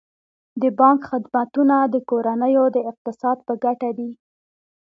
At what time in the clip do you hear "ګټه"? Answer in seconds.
3.63-3.89